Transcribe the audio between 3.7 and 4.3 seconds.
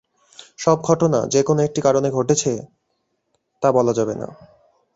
বলা যাবে না।